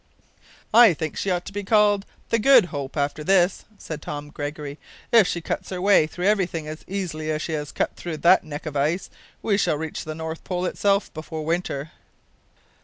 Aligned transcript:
"I 0.73 0.95
think 0.95 1.15
she 1.15 1.29
ought 1.29 1.45
to 1.45 1.53
be 1.53 1.63
called 1.63 2.07
the 2.29 2.39
Good 2.39 2.69
Hope 2.73 2.97
ever 2.97 3.05
after 3.05 3.23
this," 3.23 3.65
said 3.77 4.01
Tom 4.01 4.31
Gregory. 4.31 4.79
"If 5.11 5.27
she 5.27 5.41
cuts 5.41 5.69
her 5.69 5.79
way 5.79 6.07
through 6.07 6.25
everything 6.25 6.67
as 6.67 6.83
easily 6.87 7.29
as 7.29 7.43
she 7.43 7.53
has 7.53 7.71
cut 7.71 7.95
through 7.95 8.17
that 8.17 8.43
neck 8.43 8.65
of 8.65 8.75
ice, 8.75 9.11
we 9.43 9.57
shall 9.59 9.77
reach 9.77 10.03
the 10.03 10.15
North 10.15 10.43
Pole 10.43 10.65
itself 10.65 11.13
before 11.13 11.45
winter." 11.45 11.91